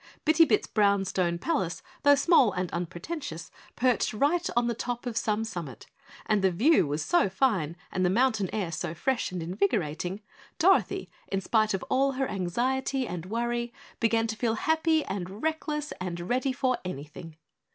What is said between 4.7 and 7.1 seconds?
top of Some Summit, and the view was